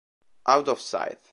Out 0.47 0.67
of 0.67 0.81
Sight 0.81 1.29